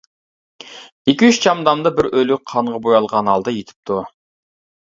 [1.11, 4.01] ئىككى-ئۈچ چامدامدا بىر ئۆلۈك قانغا بويالغان ھالدا يېتىپتۇ.